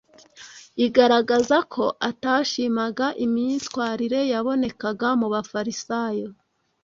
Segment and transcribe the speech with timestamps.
[0.85, 6.27] igaragaza ko atashimaga imyitwarire yabonekaga mu Bafarisayo